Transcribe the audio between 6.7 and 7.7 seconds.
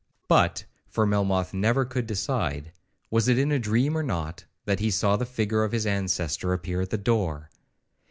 at the door?